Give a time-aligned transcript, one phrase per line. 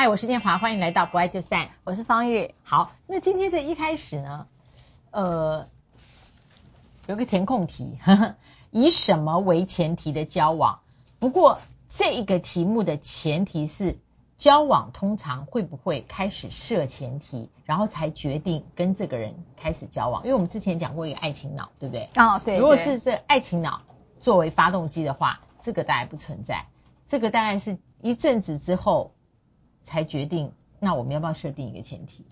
[0.00, 1.72] 嗨，我是建华，欢迎来到不爱就散。
[1.84, 2.54] 我是方玉。
[2.62, 4.46] 好，那今天这一开始呢，
[5.10, 5.68] 呃，
[7.06, 8.34] 有个填空题呵呵，
[8.72, 10.80] 以什么为前提的交往？
[11.18, 11.58] 不过
[11.90, 13.98] 这一个题目的前提是，
[14.38, 20.22] 交往通常会不会开始设前提，然后才决定跟这个人开始交往？
[20.22, 22.08] 因为我们之前讲过一个爱情脑，对不对？
[22.16, 22.56] 哦，对。
[22.56, 23.82] 如果是这爱情脑
[24.18, 26.64] 作为发动机的话，这个大概不存在。
[27.06, 29.12] 这个大概是一阵子之后。
[29.90, 32.24] 才决定，那我们要不要设定一个前提？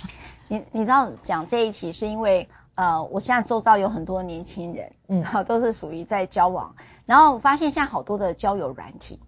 [0.48, 6.76] 你你知道讲这一题是因为，呃，我现在周遭有很多年轻人，嗯，都是属于在交往，
[7.06, 9.18] 然后我发现现在好多的交友软体，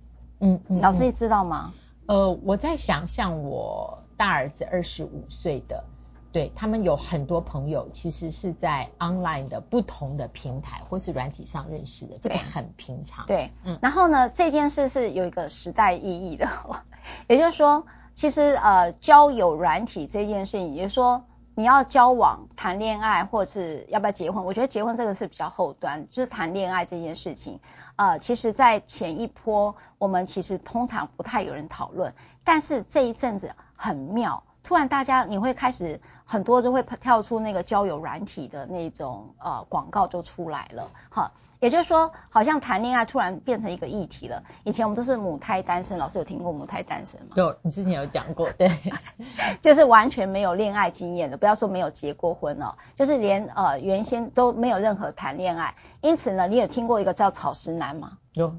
[0.41, 1.73] 嗯，嗯，老师你知道吗？
[2.07, 5.83] 呃，我在想，像我大儿子二十五岁的，
[6.31, 13.27] 对，他们有很多朋友，其实是在 online 的不同的平台或是软体上认识的，这个很平常。
[13.27, 16.49] 对，嗯，然后呢，这件事是有一个时代意义的。
[17.27, 24.45] 也就是说，其实呃，交友软体这件事情，也就是说，你要交往、谈恋爱，或者是要不要结婚？
[24.45, 27.61] 我觉得结婚这个是比较后端，就是谈恋爱这件事情，
[27.97, 41.33] 呃，其实，在前一波，我们其实通常不太有人讨论，但是这一阵子很妙，突然大家你会开始很多就会跳出那个交友软体的那种呃广告就出来了，哈。
[41.61, 44.45] 也就是说，好像谈恋爱突然变成一个议题了。
[44.63, 47.31] 以前我们都是母胎单身，老师有听过母胎单身吗？
[47.35, 48.71] 有，你之前有讲过，对，
[49.61, 55.75] 就是完全没有恋爱经验的，不要说没有结过婚哦，就是连呃原先都没有任何谈恋爱。
[56.01, 58.19] 因此呢，你有听过一个叫草食男吗？
[58.35, 58.55] 有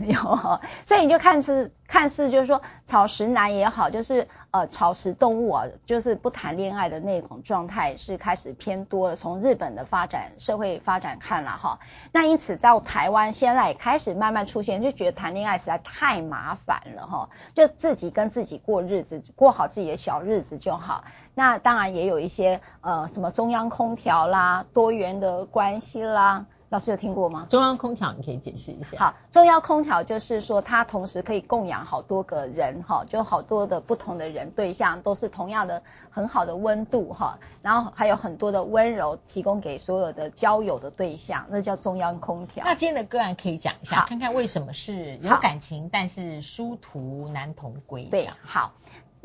[0.00, 9.16] 有有，有， 所以你就看似看似就是说草食男也好，就是呃草食动物啊，就是不谈恋爱的那种状态是开始偏多了。
[9.16, 11.78] 从日本的发展社会发展看了哈，
[12.12, 21.04] 那因此在台湾现在也开始慢慢出现，就觉得谈恋爱实在太麻烦了哈，就自己跟自己过日子，过好自己的小日子就好。
[21.34, 26.44] 那当然也有一些呃什么中央空调啦，多元的关系啦。
[26.72, 27.46] 老师有听过吗？
[27.50, 28.96] 中央空调，你可以解释一下。
[28.98, 42.64] 好，中央空调就是说，它同时可以供养好多个人，哈，就好多的不同的人对象，都是同样的很好的温度，哈，然后还有很多的温柔提供给所有的交友的对象，那叫中央空调。
[42.64, 48.04] 那今天的个案可以讲一下，看看为什么是有感情，但是殊途难同归。
[48.04, 48.72] 对，好。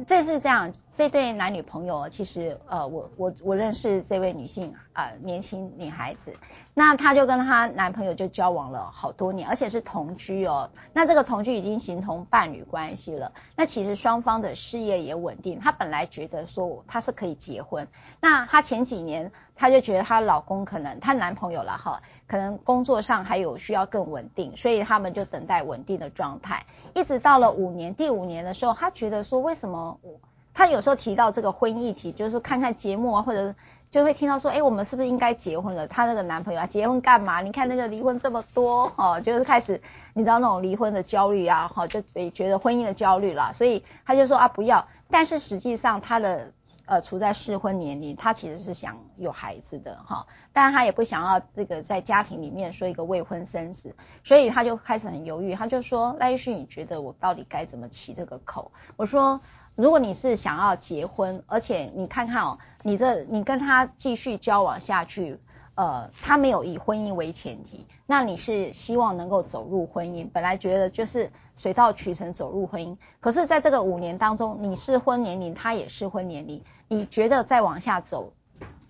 [0.05, 6.31] 这是这样，这对男女朋友其实，呃，我我我认识这位女性啊，年轻女孩子，
[6.75, 10.69] 那她就跟她男朋友就交往了好多年，而且是同居哦。
[10.93, 13.31] 那这个同居已经形同伴侣关系了。
[13.55, 17.87] 那其实双方的事业也稳定，她本来觉得说她是可以结婚。
[18.21, 22.01] 那她前几年，她就觉得她老公可能她男朋友了哈。
[22.29, 26.65] 可能工作上还有需要更稳定，所以他们就等待稳定的状态。
[26.93, 30.19] 一直到了五年，第五年的时候，她觉得说，为什么我
[30.53, 33.55] 他有时候提到这个婚议题，就是看看节目啊，或者
[33.91, 35.87] 就会听到说，哎，我们是不是应该结婚了？
[35.87, 37.39] 她那个男朋友啊，结婚干嘛？
[37.39, 39.81] 你看那个离婚这么多，哈，就是开始
[40.13, 42.01] 你知道那种离婚的焦虑啊，哈，就
[42.31, 43.53] 觉得婚姻的焦虑啦。
[43.53, 44.85] 所以她就说啊，不要。
[45.09, 46.51] 但是实际上她的。
[46.87, 53.93] 呃，处在适婚年龄，他其实是想有孩子的哈，但他也不想要这个在家庭里面说一个未婚生子，
[54.23, 58.71] 所以他就开始很犹豫，他就说赖玉旭，你觉得我到底该怎么起这个口？
[58.95, 59.41] 我说，
[59.75, 65.39] 如果你是想要结婚，而且你看看哦，你这你跟他继续交往下去。
[65.77, 70.27] 呃，他没有以婚姻为前提，那你是希望能够走入婚姻？
[70.33, 78.33] 本来觉得就是水到渠成走入婚姻，可是在这个五年当中，你是婚年龄，他也适婚年龄，你觉得再往下走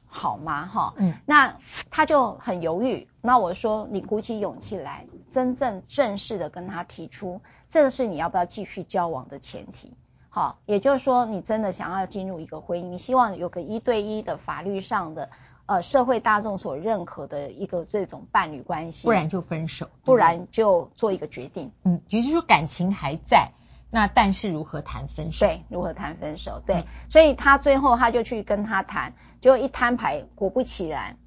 [0.08, 0.66] 好吗？
[0.66, 1.58] 哈，嗯，那
[1.90, 3.10] 他就很犹豫。
[3.22, 9.94] 那我说，你鼓起勇气来，真正正式的跟他提出，这个是你要不要继续交往的前提。
[10.30, 15.30] 好，也就是说，你真的想要进入一个婚姻，你希望有个一对一的法律上的。
[15.68, 21.74] 呃，社会大众所认可的一个这种伴侣关系，不然就分手，不然就做一个决定。
[21.84, 23.52] 嗯，也就是说感情还在，
[23.92, 25.46] 那但是如何谈分手？
[25.46, 26.62] 对，如何谈分手？
[26.66, 31.18] 对，嗯、所以他最后他就去跟他谈，结果一摊牌，果不其然，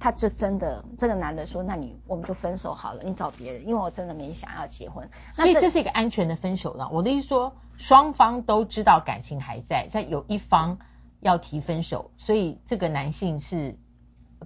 [0.00, 6.88] 他就真的这个男的说：“那你我们就分手好了，你找别人，因为我真的没想要结婚。”所以这是一个安全的分手了。
[6.90, 10.78] 我的意思说，双方都知道感情还在，在有一方。
[11.20, 13.78] 要提分手，所以这个男性是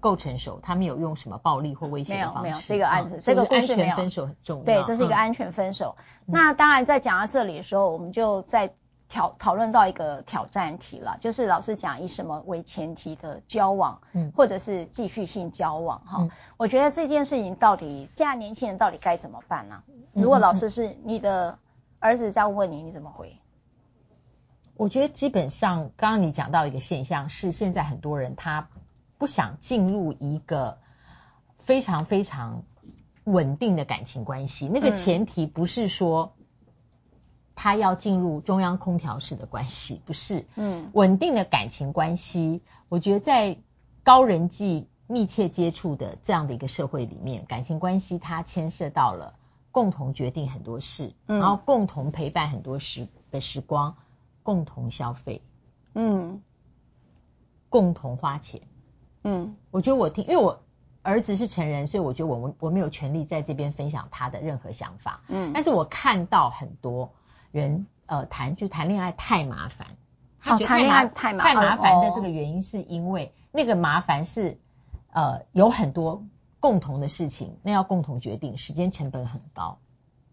[0.00, 2.43] 够成熟，他没有用什么暴力或威胁的方式。
[2.43, 4.65] 没有，没有这个案子，嗯、这个安全分手很重要。
[4.65, 5.97] 对，这是一个安全分手。
[6.26, 8.75] 嗯、那当然，在讲到这里的时候，我们就在
[9.09, 16.23] 讨讨论到一个挑战题了，就是老师讲以什么为前提的交往，嗯，或者是继续性交往哈。
[16.23, 19.82] 嗯、我觉得这件事情到底，现在年轻人到底该怎么办呢？
[20.12, 21.59] 如果老师是你的
[22.00, 23.37] 儿子这样问你，你怎么回？
[24.76, 28.69] 我觉得基本上，刚刚你讲到一个现象是，现在很多人他
[29.19, 30.79] 不想进入一个
[31.59, 32.65] 非常非常
[33.23, 34.69] 稳定的感情关系。
[34.69, 36.35] 那个前提不是说
[37.55, 40.44] 他要进入中央空调式的关系，不是。
[40.56, 43.59] 嗯，稳定的感情关系，我觉得在
[44.03, 49.37] 高人际密切接触的这样的一个社会里面，感情关系它牵涉到了
[49.71, 53.94] 共同决定很多事，然后共同陪伴很多时的时光。
[54.44, 55.43] 共同消费，
[55.94, 56.41] 嗯，
[57.69, 58.61] 共同花钱，
[59.25, 60.62] 嗯，我觉得我听，因为我
[61.02, 67.12] 儿子是成人，所以我觉得我我我没有权利在这边分享他的任何想法，嗯，但是我看到很多
[67.50, 69.88] 人呃谈就谈恋爱太麻烦，
[70.38, 74.61] 他觉得太麻太麻烦的这个原因是因为那个麻烦是
[75.11, 76.25] 呃有很多
[76.61, 79.79] 共同的事情，那要共同决定，时间成本很高，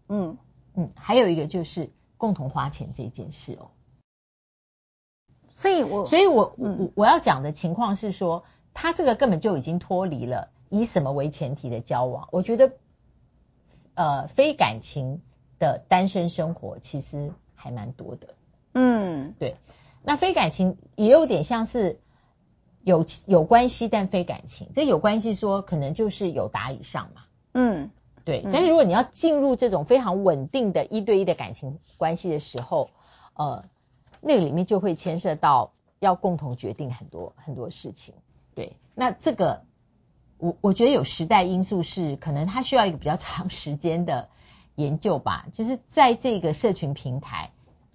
[0.08, 0.38] 嗯。
[0.74, 3.68] 嗯，还有一个就是共同花钱这件事哦。
[5.62, 8.42] 所以我，所以我，我我要讲的情况是说，
[8.74, 12.26] 他这个根本就已经脱离了以什么为前提的交往。
[12.32, 12.72] 我觉得，
[13.94, 15.22] 呃，非感情
[15.60, 18.34] 的单身生活其实还蛮多的。
[18.74, 19.54] 嗯，对。
[20.02, 22.00] 那非感情也有点像是
[22.82, 24.68] 有有关系，但非感情。
[24.74, 27.22] 这有关系说可能就是有达以上嘛。
[27.54, 27.90] 嗯，
[28.24, 28.42] 对。
[28.52, 32.90] 但是如果你要进入这种非常稳定的一对一的感情关系的时候，
[33.34, 33.62] 呃。
[34.22, 38.14] 那个里面就会牵涉到要共同决定很多很多事情，
[38.54, 38.76] 对。
[38.94, 39.64] 那这个
[40.38, 44.28] 我我觉得有时代因素是可能它需要一个比较长时间的
[44.76, 45.46] 研究吧。
[45.52, 47.50] 就是在这个社群平台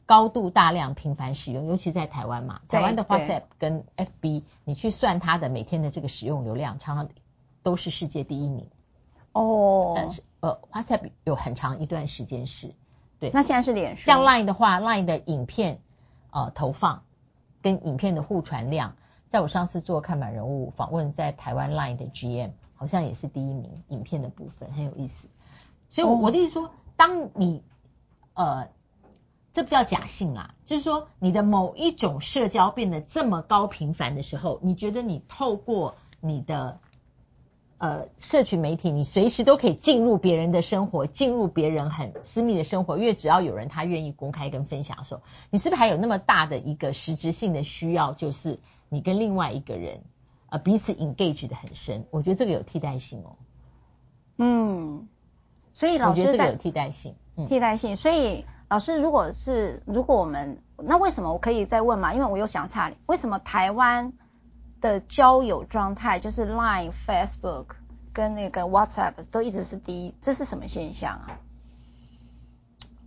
[0.05, 7.09] 高度大量频繁使用，尤其在台湾嘛，台湾的 WhatsApp 跟 FB，你去算它的每天的这个使用流量，常常
[7.63, 8.67] 都是世界第一名。
[9.31, 9.93] 哦。
[9.95, 12.73] 但是呃，WhatsApp 有很长一段时间是，
[13.19, 13.31] 对。
[13.33, 14.03] 那现在是脸书。
[14.05, 15.79] 像 Line 的话，Line 的影片。
[16.31, 17.03] 呃，投放
[17.61, 18.95] 跟影片的互传量，
[19.29, 25.27] 在我上次做看板人物访问，在台湾 Line 的 GM 好像也是第一名，影片的部分很有意思。
[25.89, 27.63] 所以，我我的意思说，当你
[28.33, 28.69] 呃，
[29.53, 36.79] 这不叫假性啦，就是说你的某一种社交变得这么高频繁的时候，你觉得你透过你的。
[37.79, 45.21] 呃，社群媒体，你随时都可以进入别人的生活，进入别人很私密的生活，因为只要有人他愿意公开跟分享的时候，
[45.51, 48.57] 你是不是还有那么大的一个实质性的需要，就是
[48.89, 50.01] 你跟另外一个人
[50.49, 52.05] 呃彼此 engage 的很深？
[52.09, 53.35] 我觉得这个有替代性哦。
[54.37, 55.07] 嗯，
[55.75, 57.95] 所以老师我觉得这个有替代性，嗯、替代性。
[57.95, 62.15] 所以老师，如果是如果我们那为什么我可以再问嘛？
[62.15, 64.13] 因为我又想岔，为什么台湾？
[64.81, 67.75] 的交友状态就是 Line、Facebook
[68.13, 71.39] 跟那个 WhatsApp 都一直是第一，这是什么现象啊？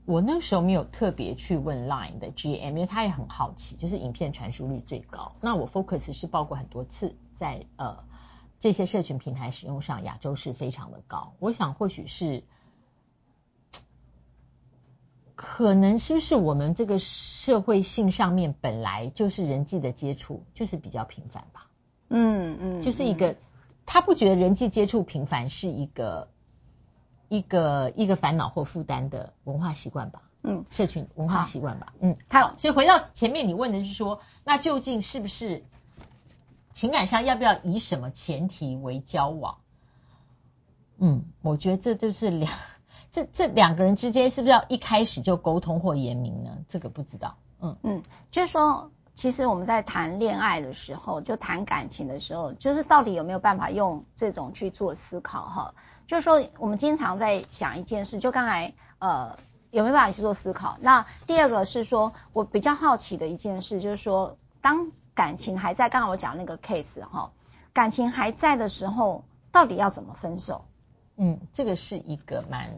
[0.05, 5.33] 我那时候没有特别去问 Line 的 GM，因为他也很好奇，就是影片传输率最高。
[5.41, 8.05] 那我 Focus 是报过很多次，在呃
[8.59, 11.35] 这些社群平台使用上，亚洲是非常的高。
[11.39, 12.43] 我想或许是。
[15.61, 21.67] 可能是不是我们这个社会性上面本来就是人际的接触就是比较频繁吧？
[22.09, 23.37] 嗯嗯，就是一个
[23.85, 26.31] 他不觉得人际接触频繁是一个
[27.29, 30.23] 一个一个烦恼或负担的文化习惯吧？
[30.45, 31.93] 嗯，社群文化习惯吧？
[32.01, 32.55] 嗯，好。
[32.57, 35.63] 所以回到前面你问的是说，那究竟是不是
[36.73, 39.59] 情感上要不要以什么前提为交往？
[40.97, 42.51] 嗯，我觉得这就是两。
[43.13, 46.51] 这这两个人之间是不是要一开始就沟通或言明呢？
[46.69, 47.37] 这个不知道。
[47.61, 55.75] 嗯嗯，就是说，其实我们在谈恋爱的时候，就谈感情的时候，就是到底有没有办法用这种去做思考哈？
[56.07, 59.37] 就是说，我们经常在想一件事，就刚才呃
[59.71, 60.79] 有没有办法去做思考？
[60.81, 67.33] 那第二个是说，我比较好奇的一件事，就是说，当感情还在，刚刚我讲那个 case 哈，
[67.73, 70.65] 感情还在的时候，到底要怎么分手？
[71.23, 72.71] 嗯，这个是一个蛮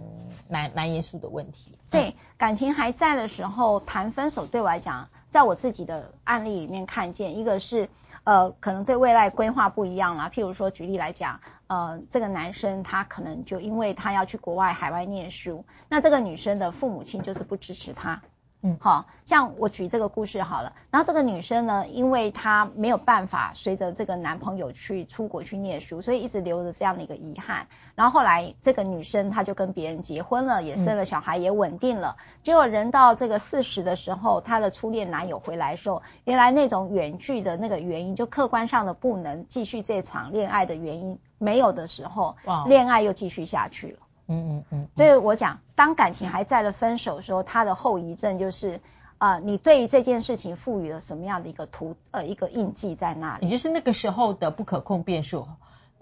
[0.49, 1.79] 蛮蛮严肃的问题。
[1.93, 7.89] 对，感情还在的时候谈分手，对我来讲，在我自己的案例里面看见，一个是
[8.25, 10.29] 呃，可能对未来规划不一样啦。
[10.29, 18.23] 譬如说，举例来讲，呃，这个男生他可能就因为他要去国外海外念书，那这个女生的父母亲就是不支持他。
[18.65, 20.73] 嗯，好，像我举这个故事好了。
[20.93, 27.67] 然后这个女生呢，因为她没有办法随着这个男朋友去出国去念书，所以一直留着这样的一个遗憾。
[27.97, 32.17] 然后后来这个女生她就跟别人结婚了，也生了小孩，也稳定了。
[32.45, 43.99] 结果人到这个四十的时候，她的初恋男友回来时候，原来那种远距的那个原因，就客观上的不能继续这场恋爱的原因没有的时候，哇，恋爱又继续下去了。
[44.29, 48.81] 嗯嗯嗯，所以我讲，当感情还在的分手的时候，它的后遗症就是，
[49.19, 53.47] 啊、呃，你对于这件事情赋予了什么样的一个图呃一个印记在那里？
[53.47, 55.49] 也就是那个时候的不可控变数，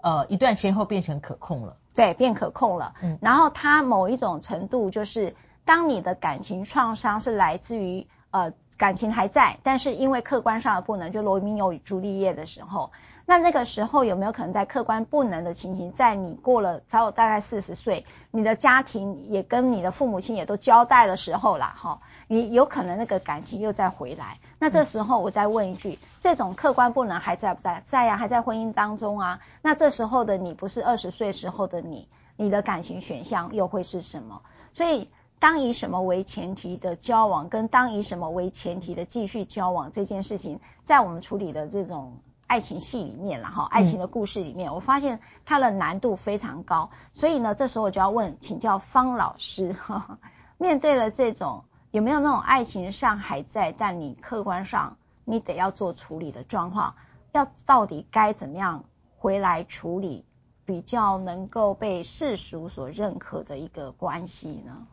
[0.01, 1.77] 呃，一段时间后变成可控了。
[1.95, 2.93] 对，变可控了。
[3.01, 5.35] 嗯，然后它某一种程度就是，
[5.65, 12.89] 当你的感情创伤是来自于呃感情还在，但是因为客观上的不能，就罗密欧与朱丽叶的时候。
[13.27, 24.39] 那那个时候有没有可能在客观不能的情形，在你过了才有大概四十岁，你的家庭也跟你的父母亲也都交代的时候啦，哈，你有可能那个感情又再回来。
[24.57, 27.83] 那这时候我再问一句，这种客观不能还在不在？
[27.85, 29.41] 在呀，还在婚姻当中啊。
[29.61, 34.41] 那这时候的你不是二十岁时候的你，你的感情选项又会是什么？
[34.73, 35.07] 所以
[35.41, 42.13] 当以什么为前提的交往，跟当以什么为前提的继续交往这件事情，在我们处理的这种。
[42.51, 50.17] 爱情戏里面了哈，爱情的故事里面，嗯，我发现它的难度非常高，所以呢，这时候我就要问，请教方老师， 呵呵，
[50.57, 56.95] 面对了这种有没有那种爱情上还在，但你客观上你得要做处理的状况，
[57.31, 58.83] 要到底该怎么样
[59.17, 60.25] 回来处理，
[60.65, 64.87] 比较能够被世俗所认可的一个关系呢？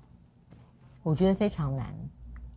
[1.08, 1.86] 我觉得非常难。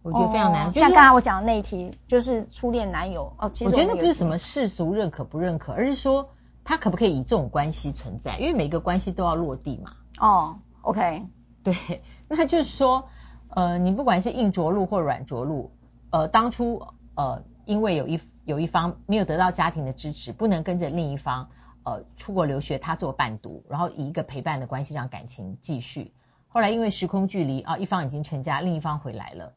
[0.04, 3.50] 我觉得非常难，哦、像刚才我讲的那一题，就是初恋男友哦。
[3.54, 6.32] 其实我，我觉得那不是什么世俗认可不认可，而是说
[6.64, 8.38] 他可不可以以这种关系存在？
[8.40, 9.94] 因为每个关系都要落地嘛。
[10.20, 11.28] 哦，OK，
[11.64, 13.08] 对，那就是说，
[13.50, 15.72] 呃，你不管是硬着陆或软着陆，
[16.10, 21.48] 呃，当初呃，因为有一有一方没有得到家庭的支持，不能跟着另一方
[21.84, 26.12] 呃出国留学，他做伴读，然后以一个陪伴的关系让感情继续。
[26.54, 29.54] 后来因为时空距离啊，一方已经成家，另一方回来了。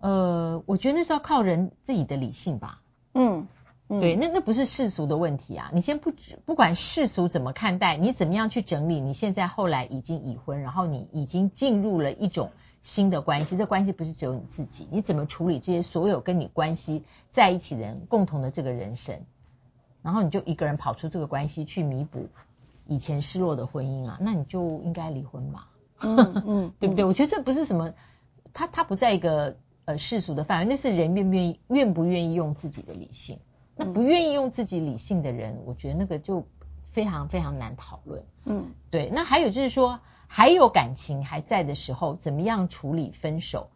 [0.00, 2.80] 呃，我觉得那是要靠人自己的理性吧。
[3.12, 3.48] 嗯，
[3.88, 5.70] 嗯对，那那不是世俗的问题啊。
[5.74, 6.12] 你先不
[6.44, 9.00] 不管世俗怎么看待，你怎么样去整理？
[9.00, 12.52] 你现在后来已经已婚，然后你已经进入了一种
[12.82, 19.22] 新的关系，这关系不是只有你自己，你怎么处理这些所有跟你关系在一起的人共同的这个人生？
[20.02, 22.28] 然后你就一个人跑出这个关系去弥补
[22.86, 24.18] 以前失落的婚姻啊？
[24.20, 25.64] 那你就应该离婚嘛。
[26.00, 27.04] 嗯 嗯，对不对？
[27.04, 27.92] 我觉得这不是什么，
[28.52, 29.56] 他他不在一个。
[29.86, 33.38] 呃，世俗的范围，那是人愿不愿意、愿不愿意用自己的理性。
[33.76, 36.46] 那不愿意用自己理性的人，我觉得那个就
[36.80, 38.24] 非常非常难讨论。
[38.46, 39.10] 嗯，对。
[39.12, 43.68] 那还有就是说，还有感情还在的时候，怎么样处理分手？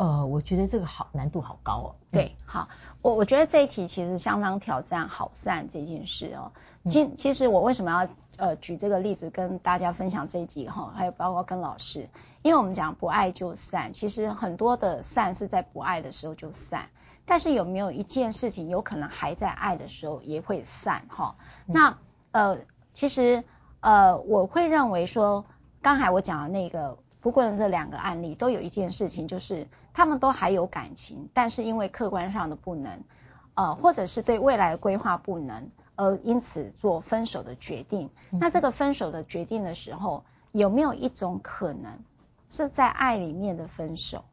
[0.00, 1.94] 呃，我觉得这个好难度好高哦。
[2.10, 2.70] 对，好，
[3.02, 6.52] 我我觉得这一题其实相当挑战好散这件事哦。
[6.90, 12.08] 其其实我为什么要呃举这个例子跟大家分享这一集哈，还有包括跟老师。
[12.40, 16.88] 因为我们讲不爱就散，其实很多的散是在不爱的时候就散，
[17.26, 21.36] 但是有没有一件事情有可能还在爱的时候也会散哈？
[21.66, 21.98] 那
[22.32, 22.56] 呃，
[22.94, 23.44] 其实
[23.80, 25.44] 呃，我会认为说，
[25.82, 29.68] 刚才我讲的那个不过的这两个案例都有一件事情，就是
[30.00, 33.02] 他们都还有感情，但是因为客观上的不能，
[33.52, 38.08] 呃，或者是对未来的规划不能，而因此做分手的决定。
[38.30, 41.98] 那这个分手的决定的时候，有没有一种可能？
[42.48, 44.24] 是在爱里面的分手，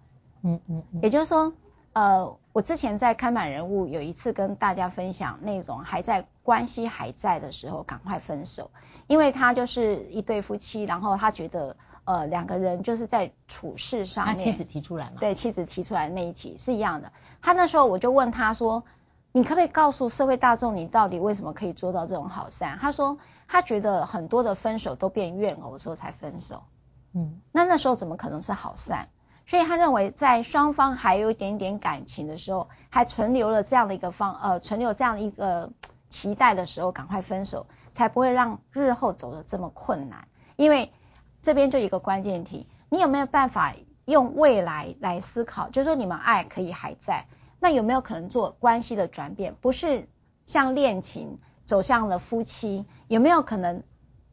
[0.41, 1.51] 嗯嗯，嗯，也就是说，
[1.91, 8.71] 呃，我之前在看满人物有一次跟大家分享那种还在关系还在的时候赶快分手，
[9.07, 11.75] 因为他就是一对夫妻，然后他觉得
[12.07, 17.11] 呃两个人就是在处事上面，他妻子提出来嘛，对，妻子提出来的那一题是一样的。
[17.41, 18.85] 他那时候我就问他说，
[19.33, 22.79] 你可不可以告诉社会大众，你到底为什么可以做到这种好善？
[22.79, 26.63] 他说他觉得很多的分手都变怨偶的时候才分手。
[27.13, 29.09] 嗯，那那时候怎么可能是好善？
[29.45, 35.71] 所以他认为在双方还有一点点感情的时候，还存留了这样的一个方呃，存留这样的一个
[36.09, 40.27] 期待的时候，赶快分手，才不会让日后走得这么困难。
[40.55, 40.91] 因为
[41.47, 43.73] 这边就一个关键题，你有没有办法
[44.03, 45.69] 用未来来思考？
[45.69, 47.25] 就是说你们爱可以还在，
[47.61, 49.55] 那有没有可能做关系的转变？
[49.61, 50.09] 不是
[50.45, 53.81] 像恋情走向了夫妻，有没有可能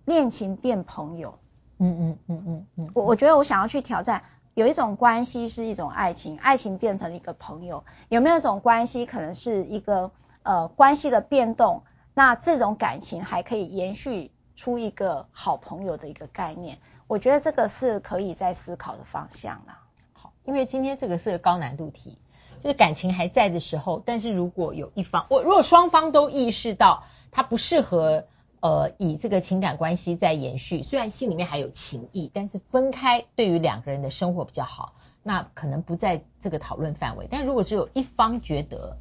[0.05, 1.39] 恋情变朋友？
[1.79, 10.11] 嗯嗯嗯嗯嗯，我我觉得我想要去挑战，有一种关系是一种爱情，爱情变成了一个朋友，有没有一种关系可能是一个
[10.43, 11.85] 呃关系的变动？
[12.13, 16.81] 那这种感情还可以延续出一个好朋友的一个概念？
[17.07, 19.79] 我觉得这个是可以在思考的方向了。
[20.13, 22.19] 好，因为今天这个是个高难度题，
[22.61, 28.25] 就是感情还在的时候，但是如果有一方，我如果双方都意识到他不适合。
[28.61, 37.29] 呃，以这个情感关系在延续，虽然心里面还有情谊，但是分开对于两个人的生活比较好，那可能不在这个讨论范围。
[37.31, 38.97] 但如果只有一方觉得，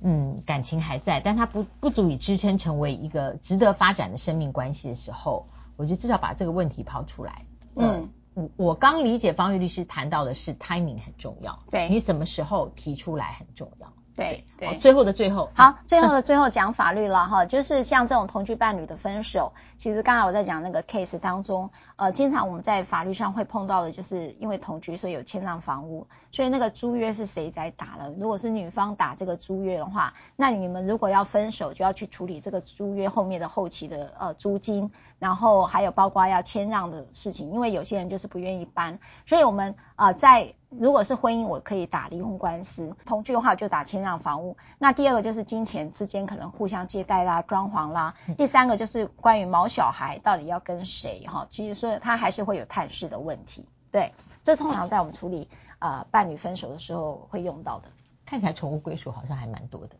[0.00, 13.92] 嗯，感情还在，但他不不足以支撑成为一个值得发展的生命关系的时候，我觉得至少把这个问题抛出来，呃、嗯，我我刚理解方玉律师谈到的是 timing 很重要，对，你什么时候提出来很重要。
[14.16, 28.12] 对对，最后的最后，好，最后的最后讲法律了哈， 就是像这种同居伴侣的分手，其实刚才我在讲那个 case 当中，呃，经常我们在法律上会碰到的，就是因为同居所以有签让房屋，所以那个租约是谁在打了？
[28.16, 40.54] 如果是女方打这个租约的话，那你们如果要分手，就要去处理这个租约后面的后期的呃租金，然后还有包括要签让的事情，因为有些人就是不愿意搬，所以我们啊、呃、在。
[40.78, 44.56] 如果是婚姻，我可以打离婚官司；同居的话，就打谦让房屋。
[44.78, 48.14] 那第二个就是金钱之间可能互相借贷啦、装潢啦。
[48.36, 53.66] 第三个就是关于毛小孩到底要跟谁哈，其实说他还是会有探视的问题。
[53.90, 54.12] 对，
[54.42, 57.88] 这通常在我们处理啊、呃、伴侣分手的时候会用到的。
[58.26, 59.96] 看起来宠物归属好像还蛮多的。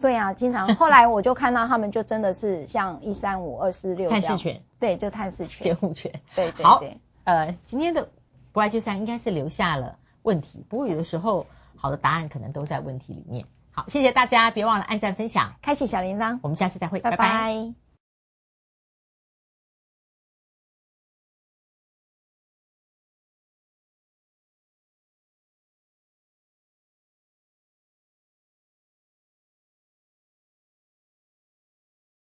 [0.00, 6.12] 对啊，经常 后来我就看到他们就真的是像一三五二四六探视权，对，就探视权、监护权。
[6.34, 6.64] 对对对。
[6.64, 6.82] 好，
[7.24, 8.08] 呃，今天的
[8.52, 9.98] 不二就三应该是留下了。
[10.24, 13.46] 问题，不过有的时候好的答案可能都在问题里面。
[13.70, 17.16] 好，谢谢大家，别忘了按赞、分享、开启小铃铛，我们下次再会，拜拜。
[17.16, 17.83] 拜拜。